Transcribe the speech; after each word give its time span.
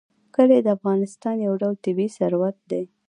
کلي 0.35 0.57
د 0.63 0.67
افغانستان 0.77 1.35
یو 1.45 1.53
ډول 1.61 1.75
طبعي 1.85 2.07
ثروت 2.17 2.57
دی. 2.69 2.83